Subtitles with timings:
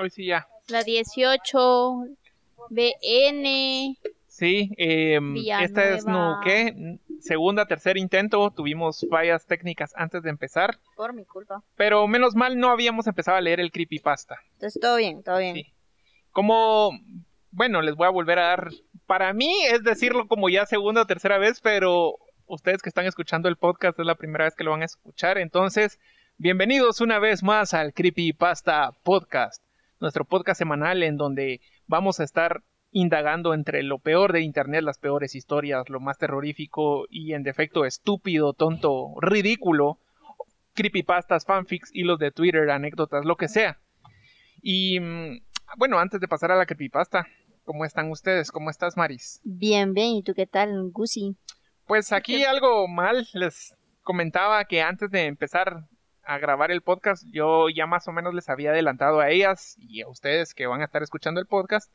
[0.00, 0.48] Hoy sí ya.
[0.68, 2.04] La 18,
[2.70, 3.98] BN.
[4.28, 6.40] Sí, em, esta es no.
[6.42, 6.98] ¿qué?
[7.20, 8.50] Segunda, tercer intento.
[8.50, 10.78] Tuvimos fallas técnicas antes de empezar.
[10.96, 11.62] Por mi culpa.
[11.76, 14.38] Pero menos mal no habíamos empezado a leer el creepypasta.
[14.54, 15.56] Entonces todo bien, todo bien.
[15.56, 15.66] Sí.
[16.30, 16.92] Como,
[17.50, 18.70] bueno, les voy a volver a dar.
[19.06, 22.14] Para mí es decirlo como ya segunda o tercera vez, pero
[22.46, 25.36] ustedes que están escuchando el podcast es la primera vez que lo van a escuchar.
[25.36, 25.98] Entonces,
[26.38, 29.62] bienvenidos una vez más al Creepypasta Podcast,
[30.00, 34.98] nuestro podcast semanal en donde vamos a estar indagando entre lo peor de internet, las
[34.98, 39.98] peores historias, lo más terrorífico y en defecto estúpido, tonto, ridículo,
[40.74, 43.78] creepypastas, fanfics, hilos de Twitter, anécdotas, lo que sea.
[44.62, 45.40] Y mm,
[45.76, 47.26] bueno, antes de pasar a la creepypasta,
[47.64, 48.50] ¿cómo están ustedes?
[48.50, 49.40] ¿Cómo estás, Maris?
[49.44, 50.16] Bien, bien.
[50.16, 51.36] ¿Y tú qué tal, Gusi?
[51.86, 55.84] Pues aquí algo mal, les comentaba que antes de empezar
[56.24, 60.02] a grabar el podcast, yo ya más o menos les había adelantado a ellas y
[60.02, 61.92] a ustedes que van a estar escuchando el podcast,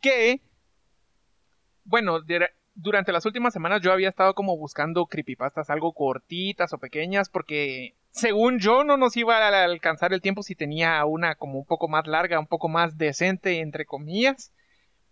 [0.00, 0.40] que,
[1.84, 2.20] bueno,
[2.74, 7.94] durante las últimas semanas yo había estado como buscando creepypastas algo cortitas o pequeñas porque
[8.10, 11.88] según yo no nos iba a alcanzar el tiempo si tenía una como un poco
[11.88, 14.52] más larga, un poco más decente, entre comillas.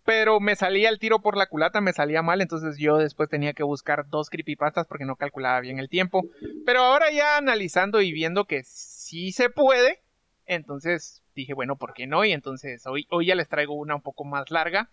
[0.05, 3.53] Pero me salía el tiro por la culata, me salía mal, entonces yo después tenía
[3.53, 6.23] que buscar dos creepypastas porque no calculaba bien el tiempo.
[6.65, 10.01] Pero ahora ya analizando y viendo que sí se puede,
[10.45, 12.25] entonces dije, bueno, ¿por qué no?
[12.25, 14.89] Y entonces hoy, hoy ya les traigo una un poco más larga.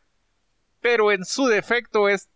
[0.81, 2.31] Pero en su defecto es...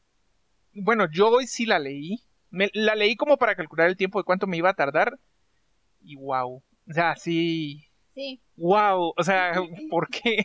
[0.73, 2.23] Bueno, yo hoy sí la leí.
[2.51, 5.19] Me- la leí como para calcular el tiempo de cuánto me iba a tardar.
[6.03, 6.57] Y wow.
[6.89, 7.85] O sea, sí...
[8.13, 8.41] Sí.
[8.57, 9.15] Wow.
[9.17, 9.53] O sea,
[9.91, 10.45] ¿por qué?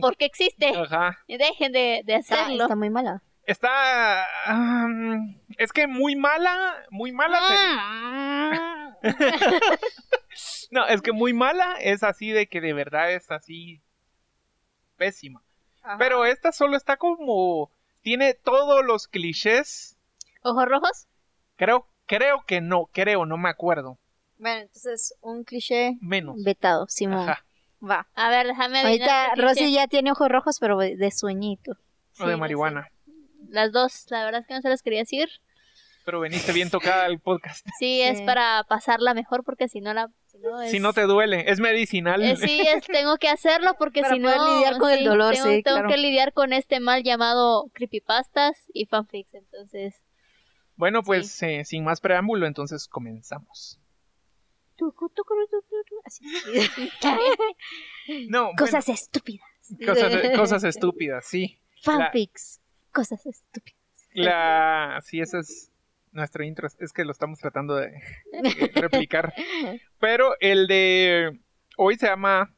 [0.00, 0.68] Porque existe.
[0.76, 1.18] Ajá.
[1.28, 2.62] Dejen de, hacerlo.
[2.64, 3.22] está muy mala.
[3.46, 4.26] Está...
[4.48, 7.38] um, es que muy mala, muy mala.
[7.48, 8.96] se- Ah.
[10.70, 13.82] No, es que muy mala es así de que de verdad es así
[14.96, 15.42] pésima.
[15.98, 17.70] Pero esta solo está como...
[18.02, 19.96] Tiene todos los clichés.
[20.42, 21.06] ¿Ojos rojos?
[21.56, 23.98] Creo, creo que no, creo, no me acuerdo.
[24.38, 26.42] Bueno, entonces un cliché Menos.
[26.42, 27.28] vetado, Simón.
[27.28, 27.43] Ajá.
[27.88, 28.06] Va.
[28.14, 31.72] A ver, déjame adivinar Ahorita Rosy ya tiene ojos rojos, pero de sueñito.
[31.72, 32.88] O Sí, de marihuana.
[33.48, 35.28] Las dos, la verdad es que no se las quería decir.
[36.04, 37.66] Pero veniste bien tocada al podcast.
[37.78, 38.24] Sí, es Sí.
[38.26, 40.08] para pasarla mejor porque si no la...
[40.26, 42.22] Si no, es- Si no te duele, es medicinal.
[42.22, 44.30] Eh, sí, es, tengo que hacerlo porque Para si no...
[44.32, 45.88] poder lidiar con el dolor, tengo, sí, Tengo claro.
[45.88, 50.02] que lidiar con este mal llamado creepypastas y fanfics, entonces...
[50.76, 53.78] Bueno, pues eh, sin más preámbulo, entonces comenzamos.
[54.76, 56.24] Tucu, tucu, tucu, tucu, así.
[58.28, 59.46] No, bueno, Cosas estúpidas.
[59.84, 61.58] cosas, cosas estúpidas, sí.
[61.82, 62.60] Fanfics.
[62.92, 63.78] Cosas estúpidas.
[64.12, 65.72] La, sí, ese es
[66.12, 66.68] nuestro intro.
[66.78, 67.88] Es que lo estamos tratando de,
[68.32, 69.34] de replicar.
[69.98, 71.40] Pero el de
[71.76, 72.54] hoy se llama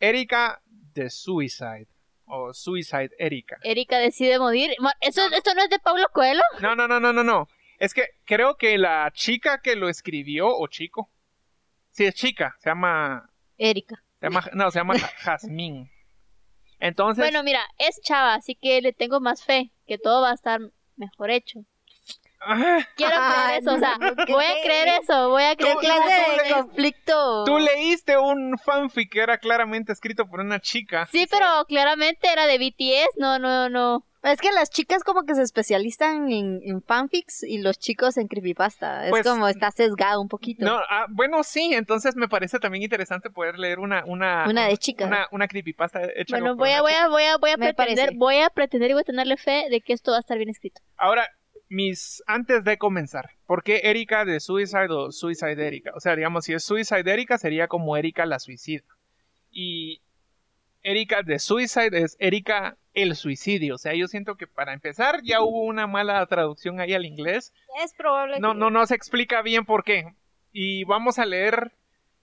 [0.00, 0.62] Erika
[0.94, 1.86] the Suicide.
[2.30, 3.58] O Suicide Erika.
[3.62, 4.70] Erika decide morir.
[4.80, 6.42] Mo- ¿Eso, ¿Esto no es de Pablo Coelho?
[6.60, 7.48] No, no, no, no, no, no.
[7.78, 11.10] Es que creo que la chica que lo escribió, o chico.
[11.90, 12.54] Sí, es chica.
[12.58, 13.30] Se llama.
[13.56, 14.02] Erika.
[14.20, 15.90] Se llama no, se llama Ja- Jazmín.
[16.80, 17.22] Entonces.
[17.24, 20.60] Bueno, mira, es chava, así que le tengo más fe, que todo va a estar
[20.96, 21.60] mejor hecho.
[22.94, 25.76] Quiero creer eso, o sea, no, ¿qué voy a creer eso, voy a ¿Qué creer
[25.80, 27.44] que clase de conflicto?
[27.44, 31.06] Tú leíste un fanfic que era claramente escrito por una chica.
[31.06, 34.04] Sí, pero claramente era de BTS, no, no, no.
[34.32, 38.28] Es que las chicas como que se especializan en, en fanfics y los chicos en
[38.28, 39.04] creepypasta.
[39.06, 40.64] Es Pues- como está sesgado un poquito.
[40.64, 44.76] No, ah, bueno, sí, entonces me parece también interesante poder leer una una Una de
[44.76, 45.06] chica.
[45.06, 48.06] una, una creepypasta hecha Bueno, voy a, voy a, voy a, voy a Me pretender,
[48.06, 48.18] parece.
[48.18, 50.50] voy a pretender y voy a tenerle fe de que esto va a estar bien
[50.50, 50.80] escrito.
[50.96, 51.26] Ahora,
[51.70, 55.92] mis antes de comenzar, ¿por qué Erika de Suicide o Suicide Erika?
[55.94, 58.82] O sea, digamos, si es Suicide Erika sería como Erika la suicida.
[59.50, 60.00] Y
[60.82, 63.74] Erika de Suicide es Erika el suicidio.
[63.74, 67.52] O sea, yo siento que para empezar ya hubo una mala traducción ahí al inglés.
[67.84, 70.14] Es probable No, no, no se explica bien por qué.
[70.52, 71.72] Y vamos a leer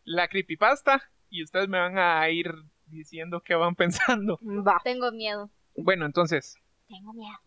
[0.03, 2.53] la creepypasta y ustedes me van a ir
[2.88, 4.40] diciendo qué van pensando.
[4.44, 4.79] Va.
[4.84, 5.49] Tengo miedo.
[5.76, 6.58] Bueno, entonces,
[6.88, 7.38] Tengo miedo.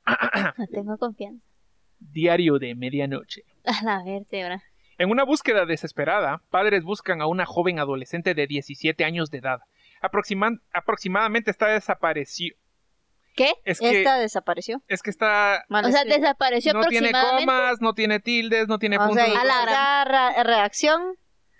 [0.59, 1.45] no tengo confianza.
[1.99, 3.43] diario de medianoche.
[3.65, 4.63] A la vértebra.
[4.99, 9.61] En una búsqueda desesperada, padres buscan a una joven adolescente de 17 años de edad.
[10.03, 12.57] Aproxima- aproximadamente está desaparecido.
[13.39, 13.55] ¿Qué?
[13.65, 14.83] Es que, Esta desapareció.
[14.89, 15.65] es que está...
[15.69, 16.21] Mal O sea, escrito.
[16.21, 19.25] desapareció No tiene comas, no tiene tildes, no tiene O puntos.
[19.25, 21.01] sea, A la reacción.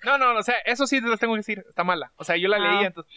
[0.05, 2.13] No, no, no, o sea, eso sí les tengo que decir, está mala.
[2.17, 2.61] O sea, yo la Ah.
[2.61, 3.13] leí, entonces...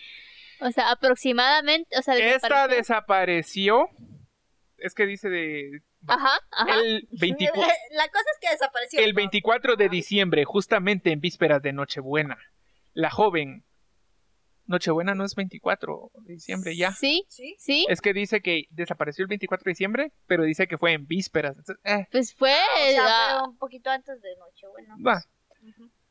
[0.61, 1.97] O sea, aproximadamente.
[1.97, 2.77] O sea, Esta desapareció.
[2.77, 3.89] desapareció.
[4.77, 5.81] Es que dice de...
[6.07, 6.79] Ajá, ajá.
[6.81, 7.61] El 24...
[7.91, 8.99] La cosa es que desapareció.
[8.99, 12.37] El 24 de diciembre, justamente en vísperas de Nochebuena,
[12.93, 13.63] la joven
[14.67, 16.91] Nochebuena no es 24 de diciembre ya.
[16.91, 17.55] Sí, Sí.
[17.59, 17.85] sí.
[17.89, 21.57] Es que dice que desapareció el 24 de diciembre, pero dice que fue en vísperas.
[21.57, 22.51] Entonces, eh, Pues fue.
[22.53, 24.95] O sea, ah, fue un poquito antes de Nochebuena.
[25.05, 25.21] va.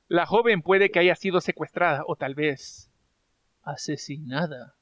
[0.09, 2.91] La joven puede que haya sido secuestrada o tal vez
[3.63, 4.75] asesinada.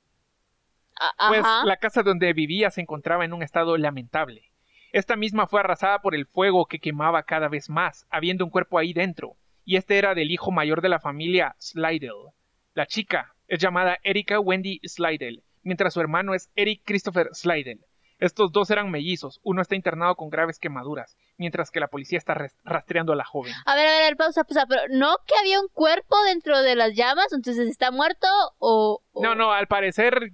[1.01, 1.65] a- Pues ajá.
[1.65, 4.51] la casa donde vivía se encontraba en un estado lamentable.
[4.91, 8.79] Esta misma fue arrasada por el fuego que quemaba cada vez más, habiendo un cuerpo
[8.79, 12.33] ahí dentro, y este era del hijo mayor de la familia Slidell.
[12.75, 17.85] La chica es llamada Erika Wendy Slidell, mientras su hermano es Eric Christopher Slidell.
[18.21, 22.35] Estos dos eran mellizos, uno está internado con graves quemaduras, mientras que la policía está
[22.65, 23.53] rastreando a la joven.
[23.65, 24.67] A ver, a ver, pausa, pausa.
[24.69, 28.27] Pero no que había un cuerpo dentro de las llamas, entonces está muerto
[28.59, 29.03] o.
[29.13, 30.33] o- No, no, al parecer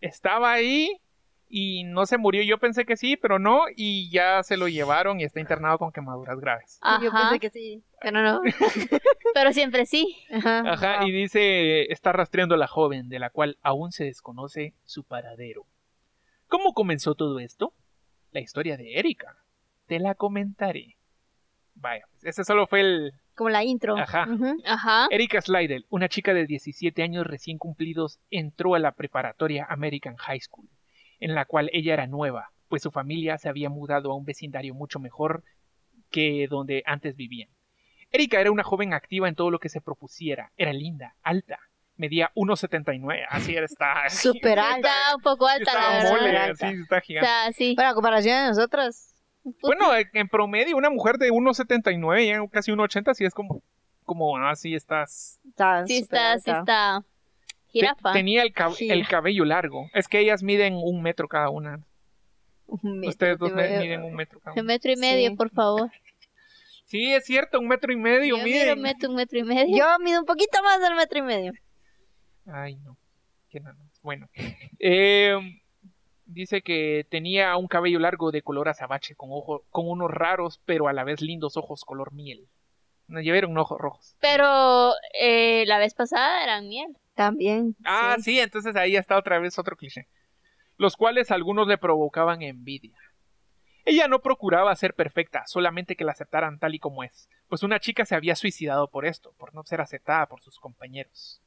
[0.00, 1.00] estaba ahí
[1.48, 2.42] y no se murió.
[2.42, 5.92] Yo pensé que sí, pero no, y ya se lo llevaron y está internado con
[5.92, 6.78] quemaduras graves.
[6.82, 7.02] Ajá.
[7.02, 8.40] Yo pensé que sí, pero no.
[9.34, 10.16] Pero siempre sí.
[10.32, 10.60] Ajá.
[10.60, 15.04] Ajá, y dice, está rastreando a la joven, de la cual aún se desconoce su
[15.04, 15.66] paradero.
[16.48, 17.74] ¿Cómo comenzó todo esto?
[18.32, 19.36] La historia de Erika.
[19.86, 20.96] Te la comentaré.
[21.74, 23.12] Vaya, pues ese solo fue el...
[23.34, 23.96] Como la intro.
[23.96, 24.26] Ajá.
[24.64, 25.06] Ajá.
[25.10, 30.40] Erika Slidell, una chica de 17 años recién cumplidos, entró a la preparatoria American High
[30.40, 30.68] School,
[31.20, 34.74] en la cual ella era nueva, pues su familia se había mudado a un vecindario
[34.74, 35.42] mucho mejor
[36.10, 37.48] que donde antes vivían.
[38.10, 41.58] Erika era una joven activa en todo lo que se propusiera, era linda, alta,
[41.96, 43.94] medía 1,79, así era, está...
[44.08, 44.88] Súper alta.
[44.88, 46.10] Está un poco alta, Está la verdad.
[46.12, 46.70] mole, alta.
[46.70, 47.26] sí, está gigante.
[47.26, 47.74] Está así.
[47.76, 49.14] Pero a comparación de nosotros.
[49.62, 53.62] Bueno, en promedio, una mujer de 1,79, ya casi 1,80, sí es como,
[54.04, 57.02] como, así estás Está sí está, sí alta.
[57.68, 57.72] Está.
[57.72, 58.12] Te- Jirafa.
[58.12, 58.94] tenía el, cab- Gira.
[58.94, 59.88] el cabello largo.
[59.94, 61.80] Es que ellas miden un metro cada una.
[62.66, 64.72] Un metro, Ustedes dos miden un metro cada Un una.
[64.74, 65.36] metro y medio, Sí.
[65.36, 65.90] por favor.
[66.84, 68.62] Sí, es cierto, un metro y medio Yo miden.
[68.62, 69.76] mido un metro, un metro y medio.
[69.76, 71.52] Yo mido un poquito más del metro y medio.
[72.46, 72.96] Ay, no.
[73.50, 73.76] Qué nada.
[74.02, 74.28] Bueno.
[74.80, 75.36] Eh,
[76.24, 80.88] dice que tenía un cabello largo de color azabache con, ojo, con unos raros, pero
[80.88, 82.48] a la vez lindos ojos color miel.
[83.06, 84.16] No llevaron ojos rojos.
[84.20, 86.96] Pero eh, la vez pasada eran miel.
[87.18, 87.74] También.
[87.84, 88.38] Ah, sí.
[88.38, 90.06] entonces ahí está otra vez otro cliché.
[90.76, 92.96] Los cuales algunos le provocaban envidia.
[93.84, 97.80] Ella no procuraba ser perfecta, solamente que la aceptaran tal y como es, pues una
[97.80, 101.42] chica se había suicidado por esto, por no ser aceptada por sus compañeros.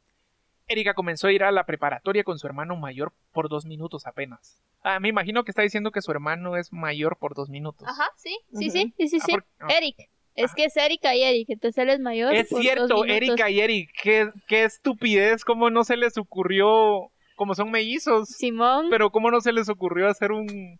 [0.68, 4.62] Erika comenzó a ir a la preparatoria con su hermano mayor por dos minutos apenas.
[4.84, 7.88] Ah, me imagino que está diciendo que su hermano es mayor por dos minutos.
[7.88, 9.32] Ajá, sí, sí, sí, sí, sí, Ah, sí.
[9.32, 9.68] por- ah.
[9.70, 10.10] Eric.
[10.36, 12.34] Es que es Erika y Eric, entonces él es mayor.
[12.34, 13.06] Es cierto.
[13.06, 18.30] Erika y Eric, qué, qué estupidez, cómo no se les ocurrió, como son mellizos.
[18.30, 18.88] Simón.
[18.90, 20.80] Pero ¿cómo no se les ocurrió hacer un...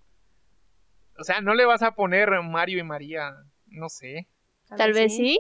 [1.20, 3.32] O sea, no le vas a poner Mario y María,
[3.68, 4.28] no sé,
[4.78, 5.40] Tal vez sí.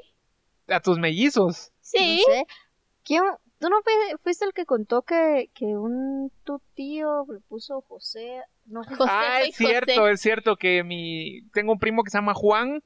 [0.68, 1.72] a tus mellizos.
[1.80, 2.22] Sí.
[2.28, 2.46] No sé.
[3.04, 3.24] ¿Quién-
[3.60, 8.42] ¿Tú no fui- fuiste el que contó que, que un tu tío le puso José?
[8.66, 10.12] No, José ah, es cierto, José.
[10.14, 11.44] es cierto que mi...
[11.54, 12.82] Tengo un primo que se llama Juan,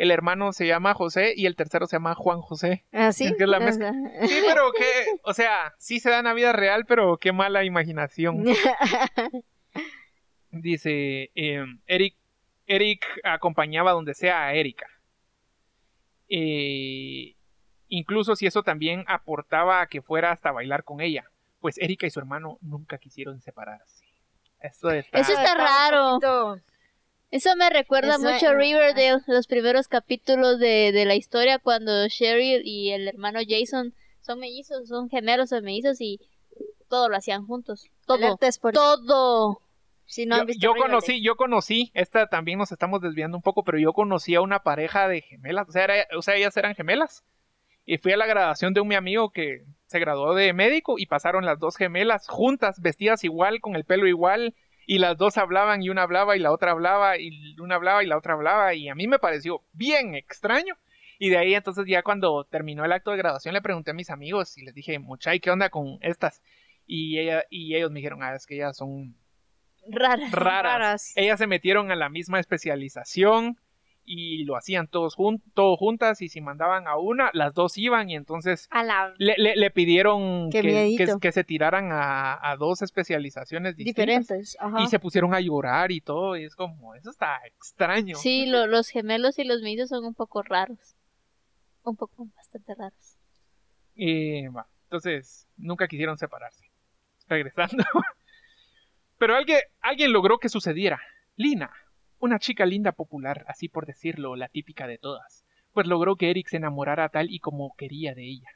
[0.00, 2.86] el hermano se llama José y el tercero se llama Juan José.
[2.90, 3.26] ¿Ah, sí?
[3.26, 3.92] Es que es la mezcla.
[4.22, 4.84] Sí, pero que,
[5.24, 8.42] o sea, sí se da en la vida real, pero qué mala imaginación.
[10.50, 12.16] Dice, eh, Eric,
[12.66, 14.86] Eric acompañaba donde sea a Erika.
[16.30, 17.36] Eh,
[17.88, 21.30] incluso si eso también aportaba a que fuera hasta bailar con ella,
[21.60, 24.06] pues Erika y su hermano nunca quisieron separarse.
[24.60, 25.18] Eso está...
[25.18, 26.18] Eso está raro.
[27.30, 32.08] Eso me recuerda Eso, mucho a Riverdale, los primeros capítulos de, de la historia cuando
[32.08, 36.20] Sherry y el hermano Jason son mellizos, son gemelos o mellizos y
[36.88, 37.88] todo lo hacían juntos.
[38.06, 38.36] Todo.
[38.50, 38.74] Spoiler.
[38.74, 39.60] Todo.
[40.06, 43.42] Si no han yo, visto yo conocí, yo conocí, esta también nos estamos desviando un
[43.44, 46.56] poco, pero yo conocí a una pareja de gemelas, o sea, era- o sea, ellas
[46.56, 47.22] eran gemelas.
[47.86, 51.06] Y fui a la graduación de un mi amigo que se graduó de médico y
[51.06, 54.54] pasaron las dos gemelas juntas, vestidas igual, con el pelo igual,
[54.90, 58.08] y las dos hablaban y una hablaba y la otra hablaba y una hablaba y
[58.08, 60.74] la otra hablaba y a mí me pareció bien extraño.
[61.16, 64.10] Y de ahí entonces ya cuando terminó el acto de graduación le pregunté a mis
[64.10, 66.42] amigos y les dije, muchay, ¿qué onda con estas?
[66.88, 69.14] Y, ella, y ellos me dijeron, ah, es que ellas son
[69.86, 70.32] Raras.
[70.32, 70.62] raras.
[70.62, 71.12] Raras.
[71.14, 73.60] Ellas se metieron a la misma especialización
[74.12, 78.10] y lo hacían todos, jun todo juntas y si mandaban a una, las dos iban
[78.10, 82.82] y entonces A la le, le- le pidieron que, que- se tiraran a, a dos
[82.82, 84.06] especializaciones distintas.
[84.06, 84.56] diferentes.
[84.58, 84.82] Ajá.
[84.82, 88.16] Y se pusieron a llorar y todo, y es como, eso está extraño.
[88.16, 90.96] Sí, lo- los gemelos y los mellizos son un poco raros.
[91.84, 93.16] Un poco bastante raros.
[93.94, 96.64] Y, va, entonces, nunca quisieron separarse.
[97.28, 97.84] Regresando.
[99.18, 101.00] Pero alguien, alguien logró que sucediera.
[101.36, 101.70] Lina,
[102.20, 106.48] una chica linda popular, así por decirlo, la típica de todas, pues logró que Eric
[106.48, 108.48] se enamorara tal y como quería de ella.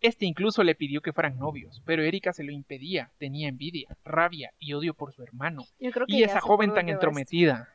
[0.00, 4.52] Este incluso le pidió que fueran novios, pero Erika se lo impedía, tenía envidia, rabia
[4.58, 5.64] y odio por su hermano.
[5.78, 7.70] Yo creo que Y esa joven tan entrometida.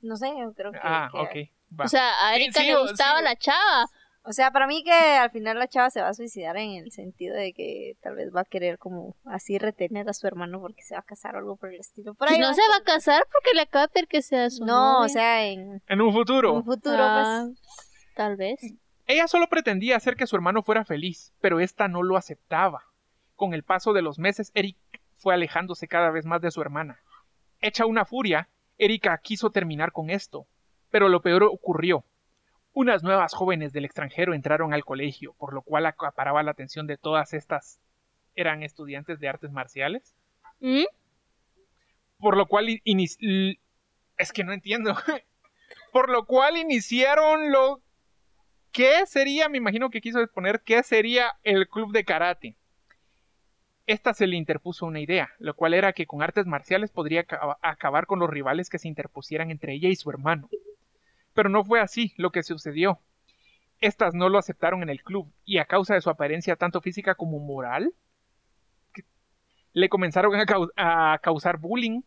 [0.00, 0.78] No sé, yo creo que.
[0.82, 1.78] Ah, que- ok.
[1.80, 1.84] va.
[1.86, 3.24] O sea, a Erika sí, le gustaba sí.
[3.24, 3.86] la chava.
[4.28, 6.90] O sea, para mí que al final la chava se va a suicidar en el
[6.90, 10.82] sentido de que tal vez va a querer como así retener a su hermano porque
[10.82, 12.14] se va a casar o algo por el estilo.
[12.14, 14.50] Por ahí no va se va a casar porque le acaba de pedir que sea
[14.50, 15.06] su No, novia.
[15.06, 16.54] o sea, en En un futuro.
[16.54, 17.60] un futuro, Ah, pues.
[18.16, 18.60] Tal vez.
[19.06, 22.82] Ella solo pretendía hacer que su hermano fuera feliz, pero ésta no lo aceptaba.
[23.36, 24.76] Con el paso de los meses, Eric
[25.14, 26.98] fue alejándose cada vez más de su hermana.
[27.60, 30.46] Hecha una furia, Erika quiso terminar con esto,
[30.90, 32.04] pero lo peor ocurrió.
[32.78, 36.98] Unas nuevas jóvenes del extranjero entraron al colegio, por lo cual acaparaba la atención de
[36.98, 37.80] todas estas.
[38.34, 40.14] Eran estudiantes de artes marciales,
[40.60, 40.84] ¿Mm?
[42.18, 44.94] por lo cual es que no entiendo.
[45.90, 47.80] por lo cual iniciaron lo
[48.72, 49.48] ¿Qué sería?
[49.48, 52.56] Me imagino que quiso exponer qué sería el club de karate.
[53.86, 57.56] Esta se le interpuso una idea, lo cual era que con artes marciales podría acaba-
[57.62, 60.50] acabar con los rivales que se interpusieran entre ella y su hermano.
[61.36, 62.98] Pero no fue así lo que sucedió.
[63.80, 67.14] Estas no lo aceptaron en el club, y a causa de su apariencia tanto física
[67.14, 67.92] como moral,
[69.72, 72.00] le comenzaron a, cau- a causar bullying,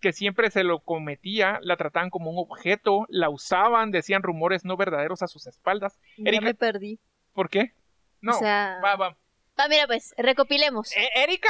[0.00, 4.76] que siempre se lo cometía, la trataban como un objeto, la usaban, decían rumores no
[4.76, 5.98] verdaderos a sus espaldas.
[6.16, 7.00] Ya Erika- me perdí.
[7.32, 7.72] ¿Por qué?
[8.20, 9.16] No, O sea- va, va.
[9.58, 10.96] Va, mira, pues, recopilemos.
[10.96, 11.48] E- Erika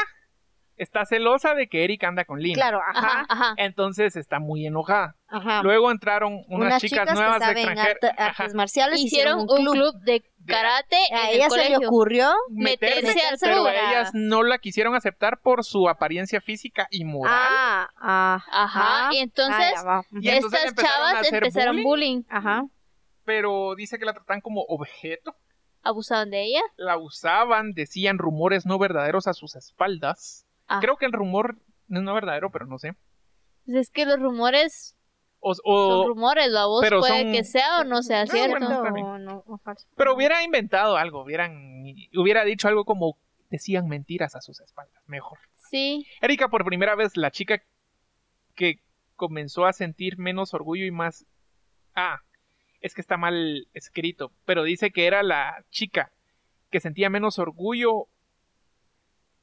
[0.78, 2.54] está celosa de que Erika anda con Lina.
[2.54, 3.06] Claro, ajá.
[3.06, 3.54] Ajá, ajá.
[3.58, 5.16] Entonces está muy enojada.
[5.28, 5.62] Ajá.
[5.62, 8.25] Luego entraron unas, chicas, nuevas que de saben arte- Ajá.
[8.42, 13.02] artes marciales Hicieron un club, de karate A en el ella se le ocurrió meterse
[13.02, 13.68] Meterse, al pero club.
[13.68, 17.35] ellas no la quisieron aceptar por su apariencia física y moral.
[17.38, 20.00] Ah, ah, Ajá, y entonces Ah.
[20.12, 22.23] Y entonces estas a chavas empezaron bullying.
[22.23, 22.23] bullying.
[22.30, 22.62] Ajá.
[23.25, 25.35] Pero dice que la trataban como objeto.
[25.82, 26.61] Abusaban de ella.
[26.76, 30.47] La usaban, decían rumores no verdaderos a sus espaldas.
[30.68, 30.78] Ah.
[30.80, 31.56] Creo que el rumor
[31.88, 32.94] no es no verdadero, pero no sé.
[33.64, 34.94] Pues es que los rumores
[35.40, 38.50] O, son rumores, la voz pero puede son- que sea o no sea cierto.
[38.50, 38.70] bueno.
[38.70, 39.06] está bien.
[39.06, 39.87] O no, o falso.
[39.96, 41.84] pero hubiera inventado algo, hubieran,
[42.16, 43.16] hubiera dicho algo como
[43.50, 45.02] decían mentiras a sus espaldas.
[45.06, 45.38] Mejor.
[45.70, 46.06] Sí.
[46.20, 47.62] Erika, por primera vez, la chica
[48.54, 48.80] que
[49.16, 51.25] comenzó a sentir menos orgullo y más.
[51.94, 52.20] Ah,
[52.80, 56.12] es que está mal escrito, pero dice que era la chica
[56.70, 58.06] que sentía menos orgullo,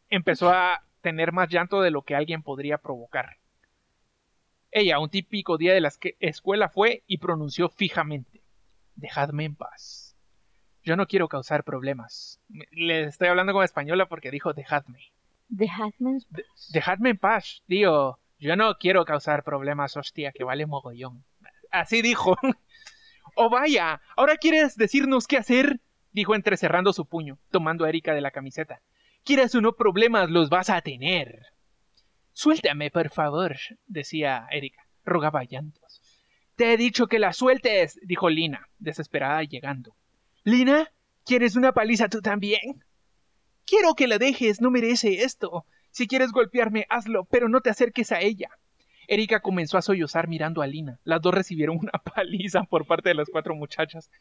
[0.09, 3.37] empezó a tener más llanto de lo que alguien podría provocar.
[4.71, 8.41] Ella, un típico día de la escuela, fue y pronunció fijamente:
[8.95, 10.17] Dejadme en paz.
[10.81, 12.41] Yo no quiero causar problemas.
[12.71, 15.13] Le estoy hablando como española porque dijo dejadme.
[15.47, 16.17] Dejadme.
[16.73, 18.17] Dejadme en paz, tío.
[18.39, 21.23] Yo no quiero causar problemas, hostia, que vale mogollón.
[21.69, 22.35] Así dijo.
[23.35, 25.81] oh, vaya, ¿ahora quieres decirnos qué hacer?
[26.11, 28.81] Dijo entrecerrando su puño, tomando a Erika de la camiseta.
[29.25, 31.47] Quieras o no problemas, los vas a tener.
[32.31, 34.87] Suéltame, por favor, decía Erika.
[35.03, 35.99] Rogaba llantos.
[36.55, 39.95] Te he dicho que la sueltes, dijo Lina, desesperada llegando.
[40.43, 40.91] Lina,
[41.25, 42.85] ¿quieres una paliza tú también?
[43.65, 45.65] Quiero que la dejes, no merece esto.
[45.89, 48.49] Si quieres golpearme, hazlo, pero no te acerques a ella.
[49.07, 50.99] Erika comenzó a sollozar mirando a Lina.
[51.03, 54.11] Las dos recibieron una paliza por parte de las cuatro muchachas.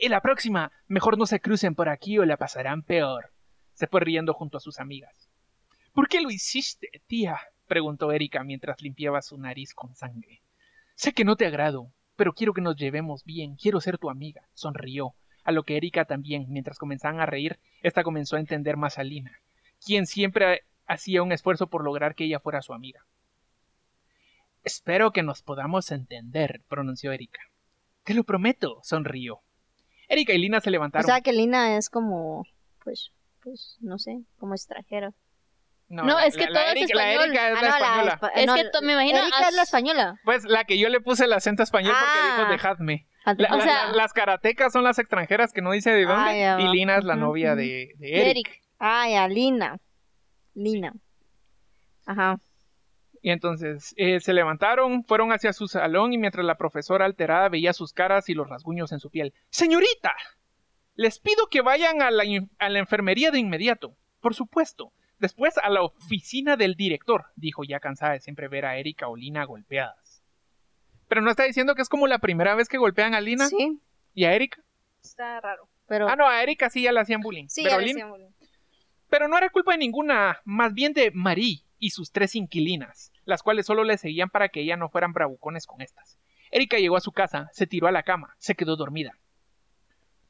[0.00, 3.35] Y la próxima, mejor no se crucen por aquí o la pasarán peor.
[3.76, 5.28] Se fue riendo junto a sus amigas.
[5.92, 7.38] ¿Por qué lo hiciste, tía?
[7.68, 10.42] preguntó Erika mientras limpiaba su nariz con sangre.
[10.94, 14.48] Sé que no te agrado, pero quiero que nos llevemos bien, quiero ser tu amiga,
[14.54, 15.14] sonrió,
[15.44, 19.04] a lo que Erika también, mientras comenzaban a reír, esta comenzó a entender más a
[19.04, 19.40] Lina,
[19.84, 23.04] quien siempre hacía un esfuerzo por lograr que ella fuera su amiga.
[24.64, 27.40] Espero que nos podamos entender, pronunció Erika.
[28.04, 29.40] Te lo prometo, sonrió.
[30.08, 31.06] Erika y Lina se O levantaron.
[31.06, 32.46] sea que Lina es como,
[32.82, 33.12] pues,
[33.46, 35.12] pues, no sé, como extranjera.
[35.88, 37.28] No, la- es que la- todo la es Erika, la español.
[37.30, 38.18] Erika es Ah, la la española.
[38.20, 40.20] espa- Es no, que me imagino Erika as- es la española.
[40.24, 42.36] Pues la que yo le puse el acento español porque Ah.
[42.38, 43.06] dijo dejadme.
[43.24, 46.04] Ah, La- O la- sea- la- las karatecas son las extranjeras que no dice de
[46.04, 46.44] dónde.
[46.44, 46.72] Ah, y va.
[46.72, 48.48] Lina es la novia de De Eric.
[48.48, 48.62] Eric.
[48.80, 49.78] Ah, ya, Lina.
[50.54, 50.92] Lina.
[52.04, 52.38] Ajá.
[53.22, 57.72] Y entonces eh, se levantaron, fueron hacia su salón y mientras la profesora alterada veía
[57.72, 59.34] sus caras y los rasguños en su piel.
[59.50, 60.14] Señorita,
[60.96, 62.24] les pido que vayan a la,
[62.58, 63.96] a la enfermería de inmediato.
[64.20, 64.92] Por supuesto.
[65.18, 69.16] Después a la oficina del director, dijo ya cansada de siempre ver a Erika o
[69.16, 70.22] Lina golpeadas.
[71.08, 73.80] Pero no está diciendo que es como la primera vez que golpean a Lina Sí,
[74.12, 74.60] y a Erika.
[75.02, 75.68] está raro.
[75.86, 77.46] Pero Ah, no, a Erika sí ya le hacían bullying.
[77.48, 78.28] sí, pero ya Lin- decían, bueno.
[79.08, 83.42] pero no era culpa de ninguna, más bien de Marie y sus tres inquilinas, las
[83.42, 86.18] cuales solo le seguían para que ella no fueran bravucones con estas.
[86.50, 89.16] Erika llegó a su casa, se tiró a la cama, se quedó dormida.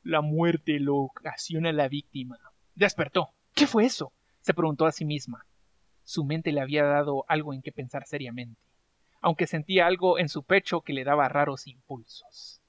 [0.07, 2.39] La muerte lo ocasiona la víctima.
[2.77, 3.31] Despertó.
[3.57, 4.13] ¿Qué fue eso?
[4.41, 5.45] se preguntó a sí misma.
[6.05, 8.61] Su mente le había dado algo en que pensar seriamente,
[9.21, 12.61] aunque sentía algo en su pecho que le daba raros impulsos.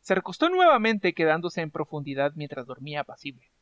[0.00, 3.52] Se recostó nuevamente quedándose en profundidad mientras dormía apacible.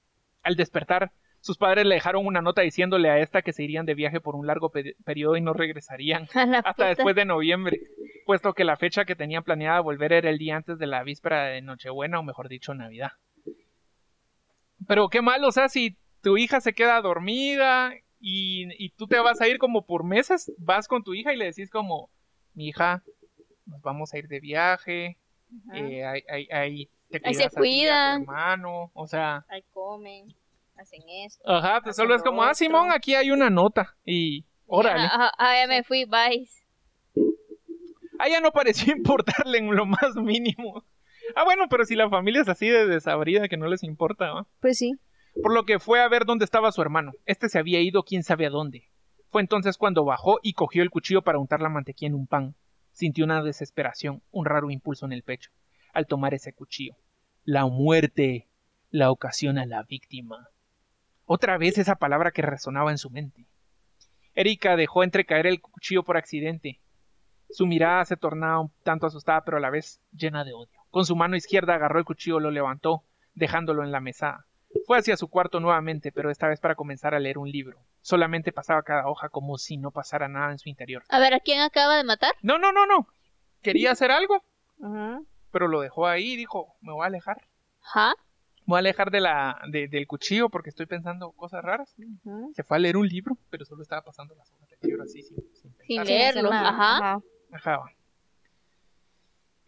[0.42, 3.94] Al despertar, sus padres le dejaron una nota diciéndole a esta que se irían de
[3.94, 6.24] viaje por un largo pe- periodo y no regresarían
[6.64, 6.88] hasta puta.
[6.88, 7.80] después de noviembre,
[8.26, 11.44] puesto que la fecha que tenían planeada volver era el día antes de la víspera
[11.44, 13.12] de Nochebuena, o mejor dicho, Navidad.
[14.86, 19.18] Pero qué mal, o sea, si tu hija se queda dormida y, y tú te
[19.18, 22.10] vas a ir como por meses, vas con tu hija y le decís como,
[22.54, 23.02] mi hija,
[23.66, 25.18] nos vamos a ir de viaje,
[25.74, 29.44] eh, ahí, ahí- ahí te Ahí se cuidas a ti a tu hermano, o sea,
[29.48, 30.34] Ahí comen,
[30.78, 31.42] hacen esto.
[31.48, 32.54] ajá, pues Hacen solo es como, ah.
[32.54, 35.08] Simón, aquí hay una nota y órale.
[35.10, 36.48] Ah, ah, ya me fui, bye.
[38.18, 40.84] A ella no pareció importarle en lo más mínimo.
[41.34, 44.48] Ah, bueno, pero si la familia es así de desabrida que no les importa, ¿no?
[44.60, 44.94] Pues sí.
[45.42, 47.12] Por lo que fue a ver dónde estaba su hermano.
[47.26, 48.88] Este se había ido quién sabe a dónde.
[49.30, 52.54] Fue entonces cuando bajó y cogió el cuchillo para untar la mantequilla en un pan.
[52.92, 55.50] Sintió una desesperación, un raro impulso en el pecho,
[55.92, 56.96] al tomar ese cuchillo.
[57.44, 58.48] La muerte
[58.90, 60.48] la ocasiona la víctima.
[61.30, 63.44] Otra vez esa palabra que resonaba en su mente.
[64.34, 66.80] Erika dejó entrecaer el cuchillo por accidente.
[67.50, 70.80] Su mirada se tornaba un tanto asustada, pero a la vez llena de odio.
[70.88, 73.04] Con su mano izquierda agarró el cuchillo, lo levantó,
[73.34, 74.46] dejándolo en la mesa.
[74.86, 77.78] Fue hacia su cuarto nuevamente, pero esta vez para comenzar a leer un libro.
[78.00, 81.02] Solamente pasaba cada hoja como si no pasara nada en su interior.
[81.10, 82.32] A ver, ¿a quién acaba de matar?
[82.40, 83.06] No, no, no, no.
[83.60, 84.42] Quería hacer algo,
[85.50, 87.42] pero lo dejó ahí y dijo, me voy a alejar.
[87.82, 88.14] Ajá.
[88.68, 91.96] Voy a alejar de la, de- del cuchillo porque estoy pensando cosas raras.
[92.54, 95.22] Se fue a leer un libro, pero solo estaba pasando las hojas del libro así,
[95.22, 95.86] sin, sin pensar.
[95.86, 96.68] Sin leerlo, nada.
[96.68, 97.20] ajá.
[97.52, 97.80] Ajá.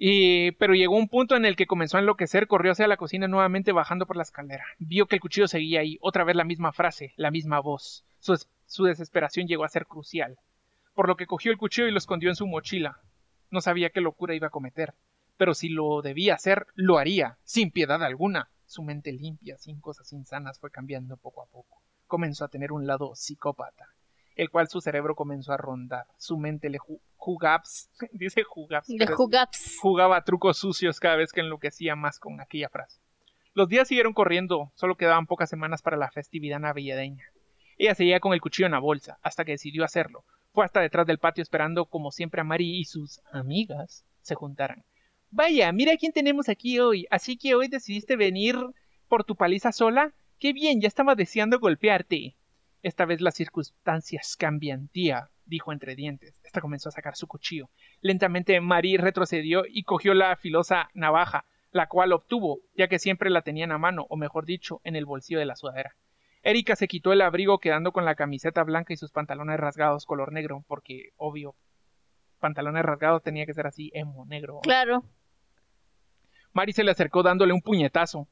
[0.02, 3.28] Y, pero llegó un punto en el que comenzó a enloquecer, corrió hacia la cocina
[3.28, 4.64] nuevamente bajando por la escalera.
[4.78, 8.04] Vio que el cuchillo seguía ahí, otra vez la misma frase, la misma voz.
[8.18, 10.38] Su desesperación llegó a ser crucial,
[10.94, 12.98] por lo que cogió el cuchillo y lo escondió en su mochila.
[13.50, 14.94] No sabía qué locura iba a cometer,
[15.36, 18.48] pero si lo debía hacer, lo haría, sin piedad alguna.
[18.70, 21.82] Su mente limpia, sin cosas insanas, fue cambiando poco a poco.
[22.06, 23.86] Comenzó a tener un lado psicópata,
[24.36, 26.06] el cual su cerebro comenzó a rondar.
[26.18, 29.76] Su mente le ju- jugaps, dice jugaps, es- Jugaps.
[29.82, 33.00] jugaba trucos sucios cada vez que enloquecía más con aquella frase.
[33.54, 37.24] Los días siguieron corriendo, solo quedaban pocas semanas para la festividad navideña.
[37.76, 40.22] Ella seguía con el cuchillo en la bolsa, hasta que decidió hacerlo.
[40.52, 44.84] Fue hasta detrás del patio esperando como siempre a Mari y sus amigas se juntaran.
[45.30, 47.06] Vaya, mira quién tenemos aquí hoy.
[47.10, 48.56] Así que hoy decidiste venir
[49.08, 50.12] por tu paliza sola.
[50.38, 52.36] Qué bien, ya estaba deseando golpearte.
[52.82, 56.34] Esta vez las circunstancias cambian, tía, dijo entre dientes.
[56.42, 57.68] Esta comenzó a sacar su cuchillo.
[58.00, 63.42] Lentamente Marie retrocedió y cogió la filosa navaja, la cual obtuvo, ya que siempre la
[63.42, 65.94] tenían a mano, o mejor dicho, en el bolsillo de la sudadera.
[66.42, 70.32] Erika se quitó el abrigo quedando con la camiseta blanca y sus pantalones rasgados color
[70.32, 71.54] negro, porque, obvio,
[72.40, 74.60] pantalones rasgados tenía que ser así, emo, negro.
[74.62, 75.04] Claro.
[76.52, 78.28] Mari se le acercó dándole un puñetazo.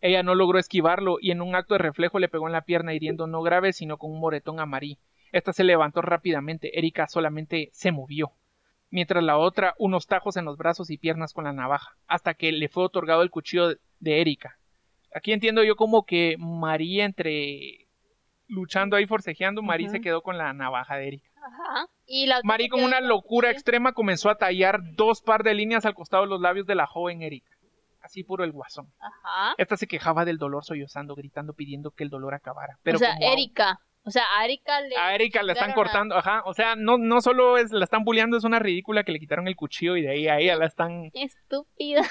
[0.00, 2.94] Ella no logró esquivarlo y en un acto de reflejo le pegó en la pierna
[2.94, 4.98] hiriendo no grave sino con un moretón a Mari.
[5.32, 8.32] Esta se levantó rápidamente, Erika solamente se movió,
[8.90, 12.50] mientras la otra unos tajos en los brazos y piernas con la navaja, hasta que
[12.50, 14.58] le fue otorgado el cuchillo de Erika.
[15.14, 17.86] Aquí entiendo yo como que María entre
[18.48, 19.92] luchando ahí forcejeando, Mari Ujú.
[19.92, 21.30] se quedó con la navaja de Erika.
[21.36, 21.86] Ajá.
[22.06, 26.24] Y la con una locura extrema comenzó a tallar dos par de líneas al costado
[26.24, 27.56] de los labios de la joven Erika.
[28.02, 28.92] Así puro el guasón.
[28.98, 29.54] Ajá.
[29.58, 32.78] Esta se quejaba del dolor sollozando, gritando, pidiendo que el dolor acabara.
[32.82, 33.78] Pero o sea, como Erika.
[34.02, 34.96] O sea, a Erika le.
[34.96, 38.38] a Erika la están cortando, ajá, o sea, no, no solo es, la están bulleando,
[38.38, 41.10] es una ridícula que le quitaron el cuchillo y de ahí a ella la están...
[41.12, 42.02] Estúpida.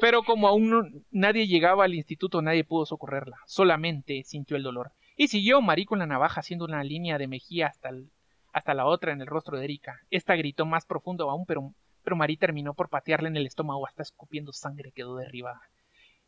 [0.00, 4.92] Pero como aún no- nadie llegaba al instituto, nadie pudo socorrerla, solamente sintió el dolor.
[5.16, 8.10] Y siguió Marí con la navaja haciendo una línea de mejilla hasta, el-
[8.52, 10.00] hasta la otra en el rostro de Erika.
[10.10, 11.72] Esta gritó más profundo aún, pero,
[12.04, 15.62] pero Marí terminó por patearle en el estómago hasta escupiendo sangre quedó derribada.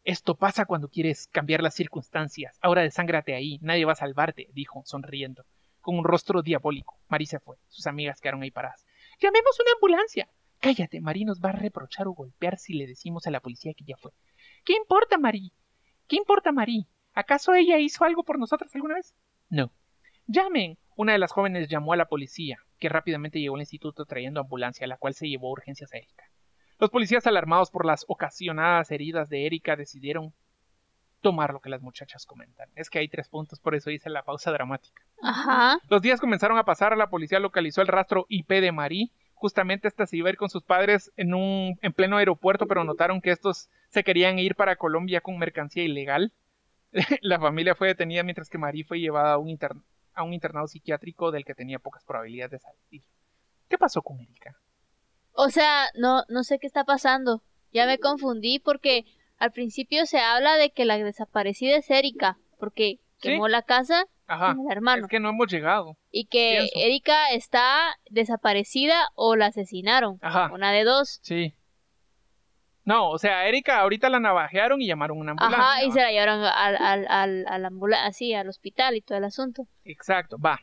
[0.03, 2.59] Esto pasa cuando quieres cambiar las circunstancias.
[2.63, 5.45] Ahora desángrate ahí, nadie va a salvarte, dijo, sonriendo.
[5.81, 7.57] Con un rostro diabólico, Marí se fue.
[7.69, 8.87] Sus amigas quedaron ahí paradas.
[9.21, 10.29] Llamemos una ambulancia.
[10.61, 13.85] Cállate, Marí nos va a reprochar o golpear si le decimos a la policía que
[13.85, 14.13] ya fue.
[14.65, 15.53] ¿Qué importa, Marí?
[16.09, 16.87] ¿Qué importa, Marí?
[17.13, 19.15] ¿Acaso ella hizo algo por nosotras alguna vez?
[19.49, 19.73] No.
[20.27, 20.79] Llamen.
[20.97, 24.87] Una de las jóvenes llamó a la policía, que rápidamente llegó al instituto trayendo ambulancia,
[24.87, 26.25] la cual se llevó a urgencias a Erika.
[26.79, 30.35] Los policías, alarmados por las ocasionadas heridas de Erika, decidieron
[31.23, 32.69] tomar lo que las muchachas comentan.
[32.77, 35.03] Es que hay tres puntos, por eso hice la pausa dramática.
[35.23, 35.79] Ajá.
[35.89, 39.11] Los días comenzaron a pasar, la policía localizó el rastro IP de Marie.
[39.35, 42.85] Justamente esta se iba a ir con sus padres en un en pleno aeropuerto, pero
[42.85, 46.33] notaron que estos se querían ir para Colombia con mercancía ilegal.
[47.23, 49.75] la familia fue detenida mientras que Marie fue llevada a un, inter-
[50.17, 53.03] a un internado psiquiátrico del que tenía pocas probabilidades de salir.
[53.69, 54.57] ¿Qué pasó con Erika?
[55.33, 57.43] O sea, no, no sé qué está pasando.
[57.73, 59.05] Ya me confundí porque
[59.39, 63.29] al principio se habla de que la desaparecida es Erika, porque Sí.
[63.31, 64.55] quemó la casa Ajá.
[64.55, 65.05] con el hermano.
[65.07, 65.97] Es que no hemos llegado.
[66.11, 66.73] Y que pienso.
[66.77, 70.19] Erika está desaparecida o la asesinaron.
[70.23, 70.51] Ajá.
[70.53, 71.19] Una de dos.
[71.23, 71.55] Sí.
[72.87, 75.59] No, o sea, Erika ahorita la navajearon y llamaron a una ambulancia.
[75.61, 75.93] Ajá, y ¿va?
[75.93, 79.65] se la llevaron al, al, al, al ambula- así, al hospital y todo el asunto.
[79.85, 80.61] Exacto, va.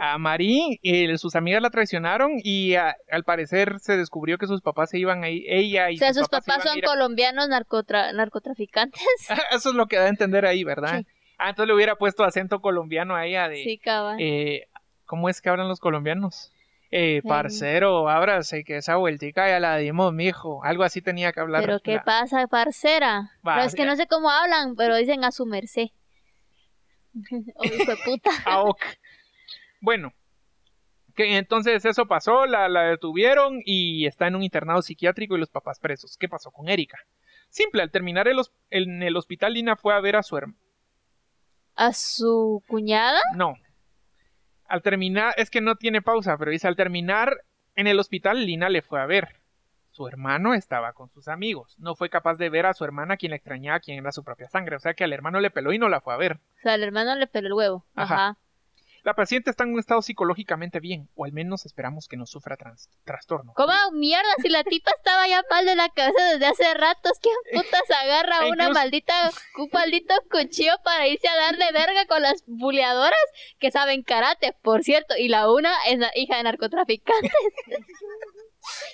[0.00, 4.60] A Marie, eh, sus amigas la traicionaron y a- al parecer se descubrió que sus
[4.60, 8.12] papás se iban a ir, ella y o sea, sus papás son a- colombianos narcotra-
[8.12, 9.00] narcotraficantes.
[9.52, 10.98] Eso es lo que da a entender ahí, ¿verdad?
[10.98, 11.06] Sí.
[11.38, 13.62] Ah, entonces le hubiera puesto acento colombiano a ella de...
[13.64, 14.16] sí, cabal.
[14.20, 14.66] eh,
[15.06, 16.52] ¿Cómo es que hablan los colombianos?
[16.96, 20.62] Eh, parcero, ábrase, que esa vueltica ya la dimos, mijo.
[20.62, 21.64] Algo así tenía que hablar.
[21.64, 23.32] Pero ¿qué la- pasa, parcera?
[23.42, 23.88] Pero es que ya.
[23.88, 25.88] no sé cómo hablan, pero dicen a su merced.
[27.56, 28.30] o hijo de puta.
[28.46, 28.62] Ah.
[29.80, 30.12] Bueno,
[31.16, 35.50] que entonces eso pasó, la, la detuvieron y está en un internado psiquiátrico y los
[35.50, 36.16] papás presos.
[36.16, 36.98] ¿Qué pasó con Erika?
[37.48, 38.38] Simple, al terminar el
[38.70, 40.58] en el hospital, Lina fue a ver a su hermano.
[41.74, 43.20] ¿A su cuñada?
[43.34, 43.54] No.
[44.66, 47.42] Al terminar, es que no tiene pausa, pero dice, al terminar
[47.74, 49.36] en el hospital, Lina le fue a ver.
[49.90, 51.76] Su hermano estaba con sus amigos.
[51.78, 54.48] No fue capaz de ver a su hermana, quien la extrañaba, quien era su propia
[54.48, 54.74] sangre.
[54.74, 56.40] O sea que al hermano le peló y no la fue a ver.
[56.58, 57.86] O sea, el hermano le peló el huevo.
[57.94, 58.14] Ajá.
[58.14, 58.38] Ajá.
[59.04, 62.56] La paciente está en un estado psicológicamente bien, o al menos esperamos que no sufra
[62.56, 63.52] trans- trastorno.
[63.54, 64.28] ¿Cómo mierda?
[64.42, 68.46] Si la tipa estaba ya mal de la cabeza desde hace ratos, ¿quién putas agarra
[68.46, 73.12] E una incluso- maldita, un maldito cuchillo para irse a darle verga con las buleadoras
[73.58, 75.14] que saben karate, por cierto?
[75.18, 77.30] Y la una es la hija de narcotraficante.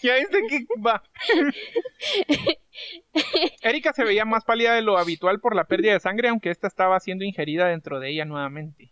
[0.02, 1.00] Ya viste que va.
[3.62, 6.66] Erika se veía más pálida de lo habitual por la pérdida de sangre, aunque esta
[6.66, 8.90] estaba siendo ingerida dentro de ella nuevamente.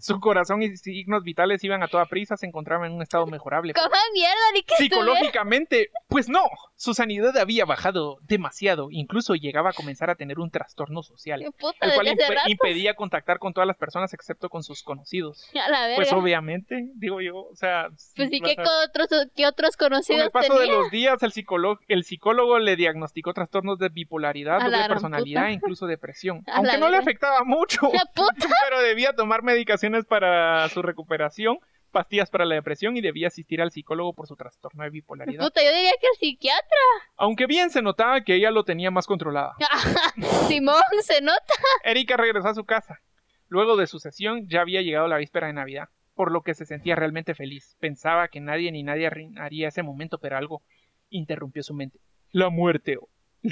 [0.00, 3.74] Su corazón y signos vitales iban a toda prisa, se encontraba en un estado mejorable.
[3.74, 4.34] ¿Cómo mierda?
[4.54, 6.42] Ni que Psicológicamente, pues no,
[6.74, 11.78] su sanidad había bajado demasiado, incluso llegaba a comenzar a tener un trastorno social, puta,
[11.80, 12.50] el cual rato.
[12.50, 15.48] impedía contactar con todas las personas excepto con sus conocidos.
[15.60, 15.96] A la verga.
[15.96, 17.88] Pues obviamente, digo yo, o sea...
[18.16, 18.56] Pues sí, ¿qué,
[18.88, 22.74] otros, qué otros Con conocidos el paso de los días, el psicólogo, el psicólogo le
[22.74, 26.42] diagnosticó trastornos de bipolaridad, gran personalidad e incluso depresión.
[26.46, 27.80] A Aunque no le afectaba mucho,
[28.64, 31.58] pero debía tomar medicaciones para su recuperación,
[31.90, 35.44] pastillas para la depresión y debía asistir al psicólogo por su trastorno de bipolaridad.
[35.44, 36.78] Puta, yo diría que el psiquiatra.
[37.16, 39.54] Aunque bien se notaba que ella lo tenía más controlada.
[40.48, 41.54] Simón, se nota.
[41.84, 43.00] Erika regresó a su casa.
[43.48, 46.66] Luego de su sesión ya había llegado la víspera de Navidad, por lo que se
[46.66, 47.76] sentía realmente feliz.
[47.80, 50.62] Pensaba que nadie ni nadie arruinaría ese momento, pero algo
[51.08, 51.98] interrumpió su mente.
[52.30, 52.98] La muerte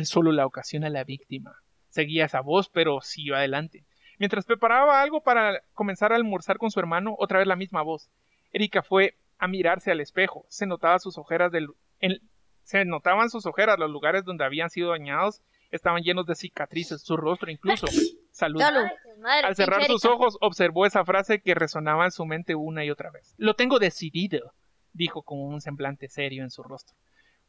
[0.04, 1.56] solo la ocasiona la víctima.
[1.88, 3.84] Seguía esa voz, pero siguió adelante.
[4.18, 8.10] Mientras preparaba algo para comenzar a almorzar con su hermano, otra vez la misma voz.
[8.52, 10.46] Erika fue a mirarse al espejo.
[10.48, 11.68] Se notaba sus ojeras del,
[12.00, 12.20] en-
[12.62, 17.16] se notaban sus ojeras, los lugares donde habían sido dañados estaban llenos de cicatrices, su
[17.16, 17.86] rostro incluso.
[18.30, 18.60] Salud.
[18.60, 18.86] Salud.
[19.18, 22.90] Madre, Al cerrar sus ojos, observó esa frase que resonaba en su mente una y
[22.90, 23.34] otra vez.
[23.36, 24.52] Lo tengo decidido,
[24.92, 26.96] dijo con un semblante serio en su rostro.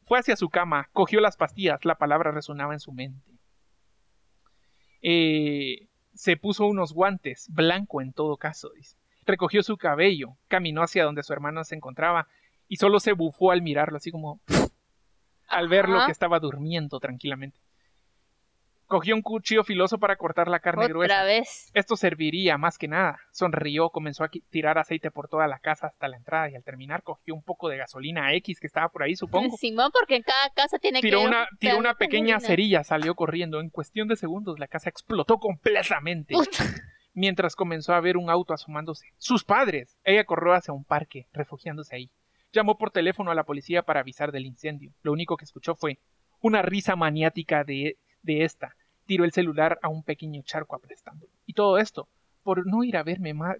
[0.04, 3.30] Fue hacia su cama, cogió las pastillas, la palabra resonaba en su mente.
[5.02, 8.96] Eh, se puso unos guantes, blanco en todo caso, dice.
[9.30, 12.26] Recogió su cabello, caminó hacia donde su hermano se encontraba
[12.68, 14.40] y solo se bufó al mirarlo, así como
[15.48, 16.06] al verlo Ajá.
[16.06, 17.58] que estaba durmiendo tranquilamente.
[18.86, 21.22] Cogió un cuchillo filoso para cortar la carne Otra gruesa.
[21.22, 21.70] vez.
[21.74, 23.20] Esto serviría más que nada.
[23.30, 27.04] Sonrió, comenzó a tirar aceite por toda la casa hasta la entrada y al terminar
[27.04, 29.56] cogió un poco de gasolina X que estaba por ahí, supongo.
[29.58, 33.60] Simón, porque en cada casa tiene Tiró que una, tiró una pequeña cerilla, salió corriendo.
[33.60, 36.34] En cuestión de segundos la casa explotó completamente.
[36.34, 36.64] Puta.
[37.20, 39.12] Mientras comenzó a ver un auto asomándose.
[39.18, 39.98] ¡Sus padres!
[40.04, 42.10] Ella corrió hacia un parque, refugiándose ahí.
[42.50, 44.94] Llamó por teléfono a la policía para avisar del incendio.
[45.02, 45.98] Lo único que escuchó fue
[46.40, 48.74] una risa maniática de, de esta.
[49.04, 51.30] Tiró el celular a un pequeño charco aplastándolo.
[51.44, 52.08] Y todo esto
[52.42, 53.58] por no ir a verme más,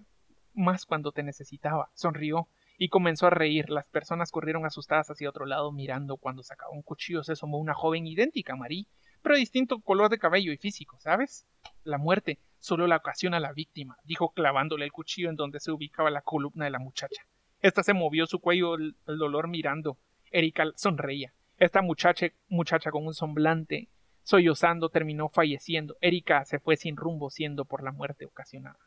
[0.55, 1.91] más cuando te necesitaba.
[1.93, 2.47] Sonrió
[2.79, 3.69] y comenzó a reír.
[3.69, 7.23] Las personas corrieron asustadas hacia otro lado mirando cuando sacaba un cuchillo.
[7.23, 8.87] Se asomó una joven idéntica a Marie,
[9.21, 11.45] pero de distinto color de cabello y físico, ¿sabes?
[11.83, 16.11] La muerte solo la ocasiona la víctima, dijo clavándole el cuchillo en donde se ubicaba
[16.11, 17.23] la columna de la muchacha.
[17.61, 19.97] Esta se movió su cuello el, dolor mirando.
[20.31, 21.33] Erika sonreía.
[21.57, 23.89] Esta muchacha, muchacha con un semblante
[24.23, 25.97] sollozando terminó falleciendo.
[26.01, 28.79] Erika se fue sin rumbo siendo por la muerte ocasionada.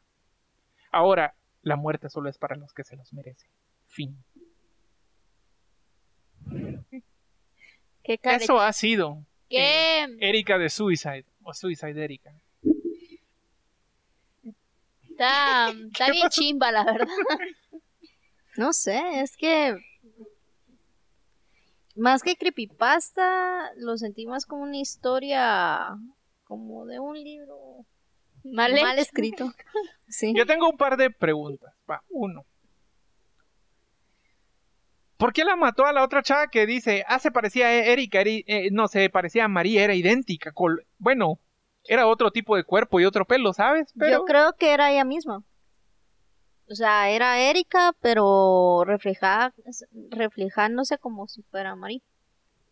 [0.90, 3.50] Ahora, la muerte solo es para los que se los merecen.
[3.86, 4.24] Fin.
[8.02, 10.06] Qué Eso ha sido ¿Qué?
[10.20, 11.26] Erika de Suicide.
[11.42, 12.32] O Suicide Erika.
[15.10, 17.06] Está, está bien chimba, la verdad.
[18.56, 19.76] No sé, es que
[21.96, 25.96] más que creepypasta, lo sentí más como una historia
[26.44, 27.86] como de un libro
[28.44, 29.50] Mal, mal, escrito.
[30.06, 30.34] Sí.
[30.36, 31.74] Yo tengo un par de preguntas.
[31.90, 32.44] Va, uno.
[35.16, 38.20] ¿Por qué la mató a la otra chava que dice, ah, se parecía a Erika,
[38.20, 40.52] Eri- eh, no, se parecía a María, era idéntica?
[40.52, 41.38] col- bueno,
[41.84, 43.92] era otro tipo de cuerpo y otro pelo, ¿sabes?
[43.96, 45.42] Pero Yo creo que era ella misma.
[46.68, 49.52] O sea, era Erika, pero reflejada,
[50.10, 52.02] reflejándose como si fuera Marí.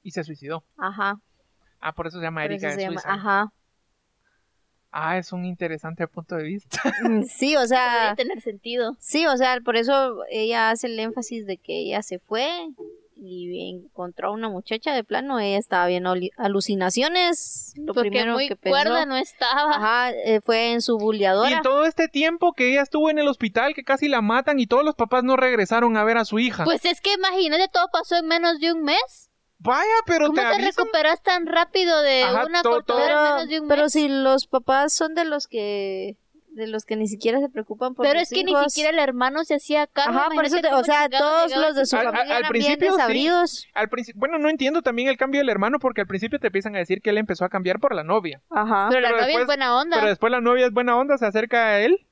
[0.03, 0.65] Y se suicidó.
[0.79, 1.21] Ajá.
[1.79, 3.15] Ah, por eso se llama por Erika eso de se llama- Suicide.
[3.21, 3.53] Ajá.
[4.93, 6.79] Ah, es un interesante punto de vista.
[7.03, 8.95] Mm, Sí, o Podría sea, tener sentido.
[9.01, 12.47] sí, o sea, por eso ella hace el énfasis de que ella se fue
[13.17, 18.49] y encontró a una muchacha de plano, ella estaba viendo alucinaciones, lo Porque primero muy
[18.49, 18.73] que pensó.
[18.77, 19.71] cuerda no estaba.
[19.77, 21.51] Ajá, eh, fue en su y bulleadora.
[21.57, 24.67] en todo este tiempo que ella estuvo en el hospital, que casi la matan y
[24.67, 26.65] todos los papás no regresaron a ver a su hija.
[26.65, 29.31] Pues es que imagínate, todo pasó en menos de un mes.
[29.63, 33.23] Vaya, pero ¿Cómo te te, recuperas tan rápido de Ajá, una todo- cortadura en pero,
[33.35, 33.93] menos de un pero mes?
[33.93, 36.17] si los papás son de los que
[36.55, 39.43] de los que ni siquiera se preocupan por Pero es que ni siquiera el hermano
[39.43, 40.19] se hacía cargo.
[40.19, 42.93] Ajá, por eso, te- o sea, todos los de su Al- familia al eran principio,
[43.47, 43.67] sí.
[43.73, 46.77] Al principio, bueno, no entiendo también el cambio del hermano porque al principio te empiezan
[46.77, 48.43] a decir que él empezó a cambiar por la novia.
[48.51, 48.89] Ajá.
[48.91, 49.97] Pero la Pero novia después- es buena onda.
[49.97, 52.07] Pero después la novia es buena onda, se acerca a él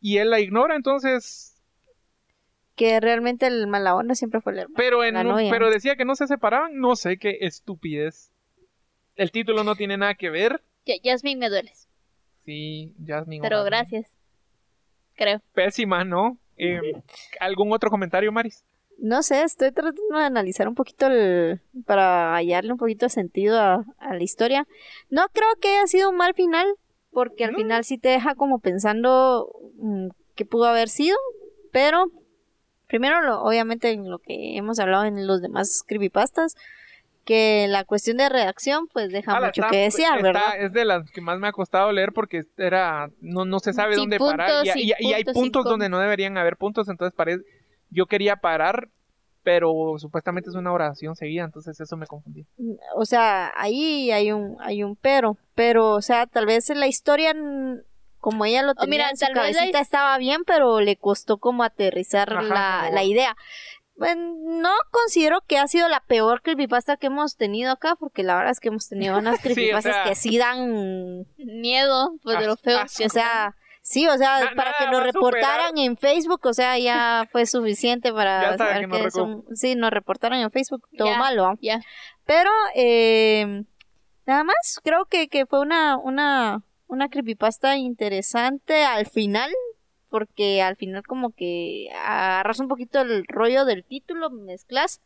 [0.00, 1.53] y él la ignora, entonces...
[2.76, 4.74] Que realmente el mala onda siempre fue el hermano.
[4.76, 5.50] Pero, en La un- novia.
[5.50, 8.32] pero decía que no se separaban, no sé qué estupidez.
[9.16, 10.60] El título no tiene nada que ver.
[10.86, 11.88] Ya- Yasmin me dueles.
[12.44, 13.42] Sí, Jasmine.
[13.48, 14.10] Pero gracias.
[15.14, 15.40] Creo.
[15.54, 16.36] Pésima, ¿no?
[16.56, 16.80] Eh,
[17.40, 18.64] ¿Algún otro comentario, Maris?
[18.98, 23.60] No sé, estoy tratando de analizar un poquito el, para hallarle un poquito de sentido
[23.60, 24.66] a, a la historia.
[25.10, 26.66] No creo que haya sido un mal final,
[27.10, 27.58] porque al No.
[27.58, 31.16] final sí te deja como pensando mm, qué pudo haber sido,
[31.72, 32.06] pero
[32.94, 36.54] primero, lo- obviamente, en lo que hemos hablado en los demás creepypastas,
[37.24, 40.60] que la cuestión de redacción pues deja Ala, mucho está- que desear, está- ¿verdad?
[40.60, 43.94] Es de las que más me ha costado leer porque era no, no se sabe
[43.94, 47.42] Sin dónde parar y, y- y hay puntos, donde no deberían haber puntos, entonces parece
[47.90, 48.90] yo quería parar,
[49.42, 52.46] pero supuestamente es una oración seguida, entonces eso me confundí.
[52.94, 56.86] o sea, ahí hay un, hay un pero, pero, o sea, tal vez en la
[56.86, 57.34] historia,
[58.24, 60.96] como ella lo tenía mira, en su tal vez la cabecita estaba bien, pero le
[60.96, 63.36] costó como aterrizar Ajá, la, la idea.
[63.96, 68.34] Bueno, no considero que ha sido la peor creepypasta que hemos tenido acá, porque la
[68.36, 72.38] verdad es que hemos tenido unas Sí, o creepypastas sea- que sí dan, Miedo, pues
[72.38, 72.80] de lo feo.
[72.82, 77.28] o sea, sí, o sea, Na- para que nos reportaran en Facebook, o sea, ya
[77.30, 81.18] fue suficiente para saber que que son, sí, nos reportaron en Facebook, todo Ya.
[81.18, 81.44] malo.
[81.46, 81.54] ¿ah?
[81.60, 81.80] Ya.
[82.24, 83.64] Pero, eh,
[84.26, 89.50] nada más, creo que, que fue una, una, una creepypasta interesante al final,
[90.08, 95.00] porque al final como que agarras un poquito el rollo del título, mezclas,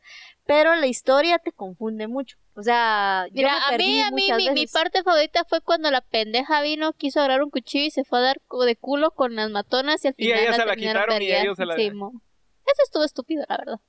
[0.44, 2.36] pero la historia te confunde mucho.
[2.54, 5.60] O sea, yo Mira, me a perdí mí, a mí, mi, mi parte favorita fue
[5.60, 9.12] cuando la pendeja vino, quiso agarrar un cuchillo y se fue a dar de culo
[9.12, 11.86] con las matonas y al Y final se la quitaron y ellos se la- Sí.
[11.86, 13.80] Eso estuvo estúpido, la verdad.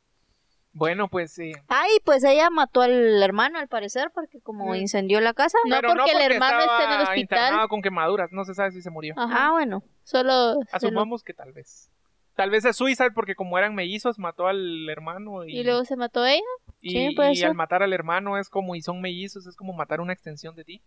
[0.72, 1.52] Bueno, pues sí.
[1.68, 4.76] Ay, pues ella mató al hermano al parecer, porque como Mm.
[4.76, 5.58] incendió la casa.
[5.68, 7.20] No, porque el hermano está en el hospital.
[7.20, 9.16] internado con quemaduras, no se sabe si se murió.
[9.18, 9.48] Ajá.
[9.48, 9.84] Ah, bueno.
[10.04, 10.60] Solo.
[10.72, 11.92] Asumamos que tal vez.
[12.36, 15.98] Tal vez es Suicide porque como eran mellizos mató al hermano y, Y luego se
[15.98, 16.40] mató ella.
[16.82, 17.50] y- Sí, puede y ser.
[17.50, 20.64] al matar al hermano es como y son mellizos, es como matar una extensión de
[20.64, 20.82] ti.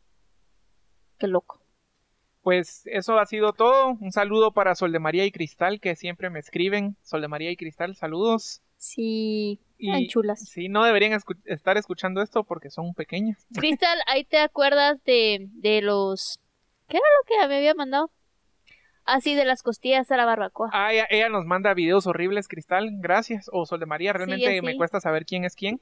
[1.18, 1.61] Qué loco.
[2.42, 3.97] Pues eso ha sido todo.
[4.01, 6.97] Un saludo para Sol de María y Cristal que siempre me escriben.
[7.03, 8.62] Sol de María y Cristal, saludos.
[8.85, 10.40] Sí, tan chulas.
[10.40, 13.47] sí, no deberían escu- estar escuchando esto porque son pequeñas.
[13.55, 16.40] Crystal, ahí te acuerdas de, de los.
[16.88, 18.11] ¿Qué era lo que me había mandado?
[19.05, 20.71] Así de las costillas a la barbacoa.
[20.73, 22.90] Ah, ella, ella nos manda videos horribles, Cristal.
[22.99, 23.49] Gracias.
[23.53, 25.81] O Sol de María, realmente me cuesta saber quién es quién.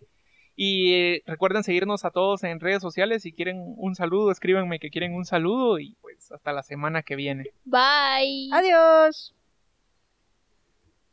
[0.57, 3.23] Y eh, recuerden seguirnos a todos en redes sociales.
[3.23, 5.79] Si quieren un saludo, escríbanme que quieren un saludo.
[5.79, 7.45] Y pues hasta la semana que viene.
[7.65, 8.51] Bye.
[8.53, 9.35] Adiós.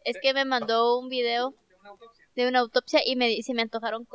[0.04, 1.54] Es que me mandó un video
[2.36, 3.02] de una autopsia.
[3.06, 4.06] Y me, se me antojaron